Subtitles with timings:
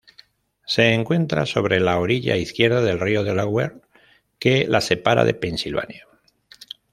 [0.65, 3.81] Se encuentra sobre la orilla izquierda del río Delaware
[4.39, 6.07] que la separa de Pensilvania.